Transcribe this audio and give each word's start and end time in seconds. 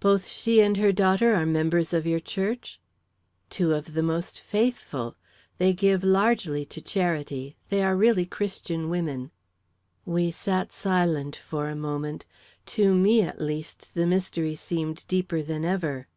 "Both 0.00 0.26
she 0.26 0.60
and 0.60 0.76
her 0.78 0.90
daughter 0.90 1.32
are 1.32 1.46
members 1.46 1.92
of 1.92 2.04
your 2.04 2.18
church?" 2.18 2.80
"Two 3.50 3.72
of 3.72 3.94
the 3.94 4.02
most 4.02 4.40
faithful. 4.40 5.14
They 5.58 5.72
give 5.74 6.02
largely 6.02 6.64
to 6.64 6.80
charity; 6.80 7.54
they 7.68 7.84
are 7.84 7.96
really 7.96 8.26
Christian 8.26 8.88
women." 8.90 9.30
We 10.04 10.32
sat 10.32 10.72
silent 10.72 11.36
for 11.36 11.68
a 11.68 11.76
moment. 11.76 12.26
To 12.74 12.96
me, 12.96 13.22
at 13.22 13.40
least, 13.40 13.94
the 13.94 14.08
mystery 14.08 14.56
seemed 14.56 15.06
deeper 15.06 15.40
than 15.40 15.64
ever. 15.64 16.08